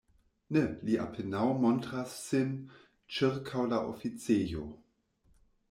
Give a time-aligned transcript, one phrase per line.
[0.55, 2.57] Ne, li apenaŭ montras sin
[3.19, 4.69] ĉirkaŭ la oficejo.